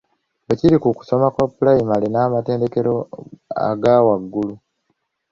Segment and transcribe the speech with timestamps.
[0.45, 2.93] Bwe kiri ku kusoma kwa pulayimale n’amatendekero
[3.69, 4.55] aga waggulu.